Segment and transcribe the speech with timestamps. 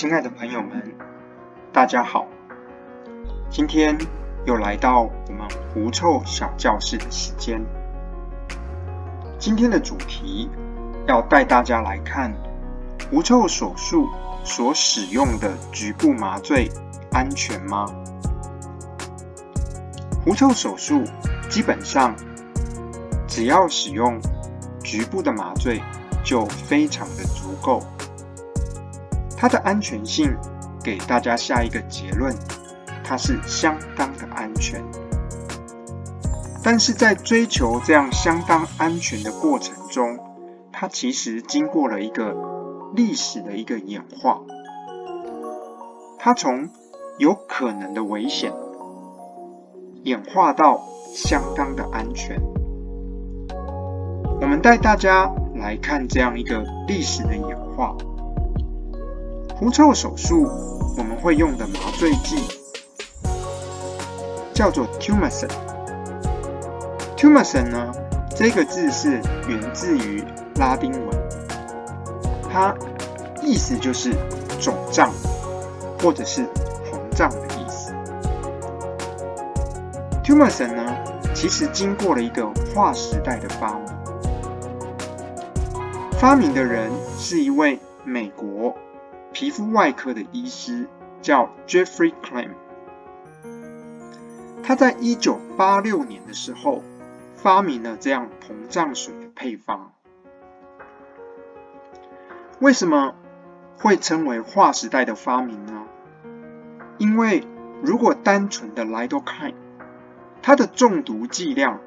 [0.00, 0.82] 亲爱的朋友们，
[1.74, 2.26] 大家好！
[3.50, 3.94] 今天
[4.46, 7.62] 又来到我们狐臭小教室的时间。
[9.38, 10.48] 今天的主题
[11.06, 12.32] 要带大家来看
[13.10, 14.08] 狐臭手术
[14.42, 16.70] 所使用的局部麻醉
[17.12, 17.84] 安全吗？
[20.24, 21.04] 狐臭手术
[21.50, 22.16] 基本上
[23.28, 24.18] 只要使用
[24.82, 25.78] 局部的麻醉
[26.24, 27.82] 就非常的足够。
[29.40, 30.36] 它的安全性
[30.84, 32.36] 给大家下一个结论，
[33.02, 34.84] 它是相当的安全。
[36.62, 40.18] 但是在追求这样相当安全的过程中，
[40.70, 42.36] 它其实经过了一个
[42.94, 44.42] 历史的一个演化。
[46.18, 46.68] 它从
[47.18, 48.52] 有可能的危险，
[50.02, 50.82] 演化到
[51.14, 52.38] 相当的安全。
[54.42, 57.96] 我们带大家来看这样一个历史的演化。
[59.60, 60.48] 狐臭手术
[60.96, 62.42] 我们会用的麻醉剂
[64.54, 65.50] 叫做 Tumescent。
[67.14, 67.92] Tumescent 呢，
[68.34, 71.10] 这个字是源自于拉丁文，
[72.50, 72.74] 它
[73.42, 74.14] 意思就是
[74.58, 75.12] 肿胀
[76.02, 76.46] 或者是
[76.90, 77.92] 红胀的意思。
[80.24, 80.96] Tumescent 呢，
[81.34, 83.86] 其实经过了一个划时代的发明，
[86.18, 88.74] 发明的人是一位美国。
[89.40, 90.86] 皮肤外科的医师
[91.22, 92.50] 叫 Jeffrey Clem，
[94.62, 96.82] 他在一九八六年的时候
[97.36, 99.92] 发明了这样膨胀水的配方。
[102.58, 103.14] 为什么
[103.78, 105.84] 会称为划时代的发明呢？
[106.98, 107.42] 因为
[107.82, 109.54] 如果单纯的 Lidocaine，
[110.42, 111.80] 它的中毒剂量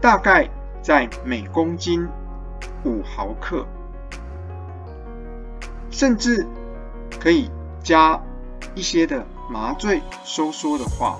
[0.00, 0.48] 大概
[0.82, 2.06] 在每公斤
[2.84, 3.66] 五毫克。
[5.92, 6.44] 甚至
[7.20, 7.48] 可以
[7.84, 8.20] 加
[8.74, 11.18] 一些的麻醉收缩的话，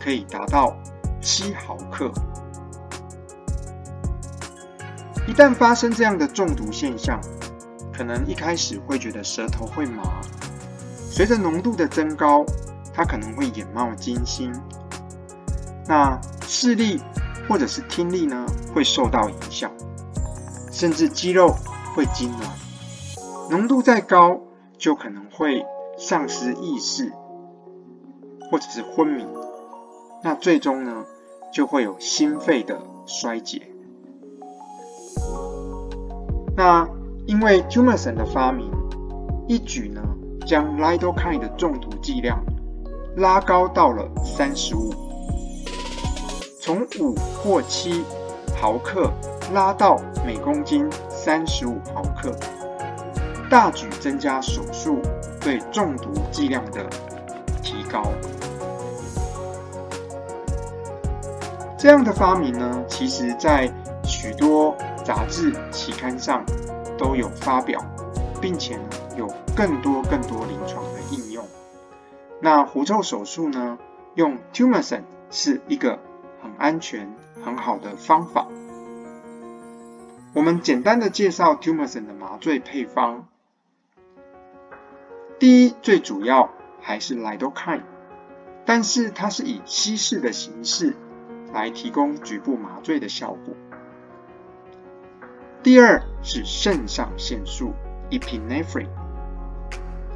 [0.00, 0.74] 可以达到
[1.20, 2.10] 七毫克。
[5.26, 7.20] 一旦发生这样的中毒现象，
[7.92, 10.02] 可能一开始会觉得舌头会麻，
[11.10, 12.44] 随着浓度的增高，
[12.94, 14.52] 它可能会眼冒金星，
[15.86, 17.00] 那视力
[17.48, 19.70] 或者是听力呢会受到影响，
[20.70, 21.56] 甚至肌肉
[21.94, 22.61] 会痉挛。
[23.52, 24.40] 浓度再高，
[24.78, 25.66] 就可能会
[25.98, 27.12] 丧失意识，
[28.50, 29.26] 或者是昏迷。
[30.24, 31.04] 那最终呢，
[31.52, 33.60] 就会有心肺的衰竭。
[36.56, 36.88] 那
[37.26, 38.70] 因为 Tumescent 的发明，
[39.46, 40.00] 一举呢，
[40.46, 42.42] 将 Lidocaine 的中毒剂量
[43.18, 44.94] 拉高到了三十五，
[46.58, 48.02] 从五或七
[48.58, 49.12] 毫克
[49.52, 52.34] 拉到每公斤三十五毫克。
[53.52, 54.98] 大举增加手术
[55.38, 56.88] 对中毒剂量的
[57.62, 58.02] 提高。
[61.76, 63.70] 这样的发明呢，其实在
[64.04, 64.74] 许多
[65.04, 66.42] 杂志期刊上
[66.96, 67.78] 都有发表，
[68.40, 68.80] 并且
[69.18, 71.44] 有更多更多临床的应用。
[72.40, 73.76] 那狐臭手术呢，
[74.14, 75.98] 用 Tumescent 是一个
[76.42, 77.14] 很安全、
[77.44, 78.46] 很好的方法。
[80.32, 83.26] 我们简单的介绍 Tumescent 的麻醉配方。
[85.42, 87.82] 第一，最主要还是 Lidocaine，
[88.64, 90.94] 但是它是以稀释的形式
[91.52, 93.52] 来提供局部麻醉的效果。
[95.60, 97.72] 第二是肾上腺素
[98.08, 98.86] Epinephrine，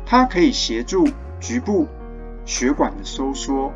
[0.07, 1.09] 它可以协助
[1.41, 1.89] 局部
[2.45, 3.73] 血管的收缩，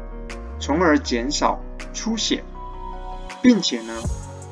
[0.61, 1.59] 从而减少
[1.93, 2.45] 出血，
[3.43, 3.93] 并且呢，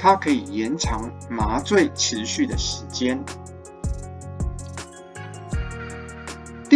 [0.00, 3.24] 它可以延长麻醉持续的时间。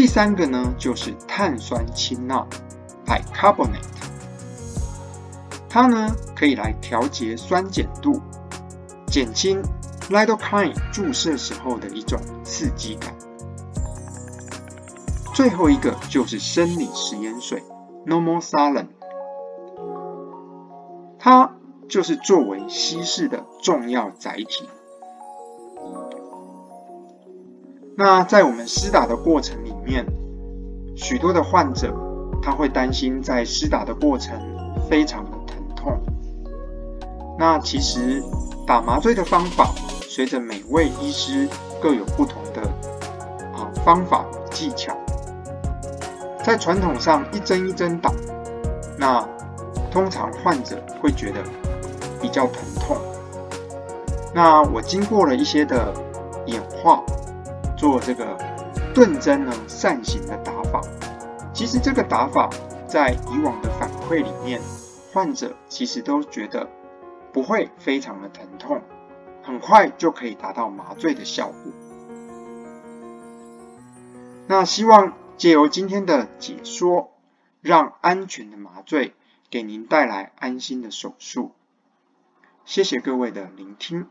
[0.03, 2.45] 第三个呢，就是碳酸氢钠
[3.07, 3.85] （bicarbonate），
[5.69, 8.21] 它呢可以来调节酸碱度，
[9.06, 9.62] 减轻
[10.11, 13.15] Lidocaine 注射时候的一种刺激感。
[15.32, 17.62] 最后一个就是生理食盐水
[18.05, 18.88] （normal saline），
[21.17, 21.55] 它
[21.88, 24.69] 就是作为稀释的重要载体。
[27.94, 30.06] 那在我们施打的过程里面，
[30.97, 31.94] 许多的患者
[32.43, 34.35] 他会担心在施打的过程
[34.89, 36.00] 非常的疼痛。
[37.39, 38.23] 那其实
[38.67, 39.71] 打麻醉的方法，
[40.09, 41.47] 随着每位医师
[41.83, 42.62] 各有不同的
[43.55, 44.97] 啊方法技巧。
[46.43, 48.11] 在传统上一针一针打，
[48.99, 49.23] 那
[49.91, 51.43] 通常患者会觉得
[52.21, 52.97] 比较疼痛。
[54.35, 55.93] 那我经过了一些的
[56.47, 57.03] 演化。
[57.82, 58.38] 做这个
[58.94, 60.81] 钝针呢扇形的打法。
[61.52, 62.49] 其实这个打法
[62.87, 64.61] 在以往的反馈里面，
[65.12, 66.70] 患者其实都觉得
[67.32, 68.81] 不会非常的疼痛，
[69.43, 71.73] 很快就可以达到麻醉的效果。
[74.46, 77.11] 那希望借由今天的解说，
[77.61, 79.12] 让安全的麻醉
[79.50, 81.50] 给您带来安心的手术。
[82.64, 84.06] 谢谢各位的聆听。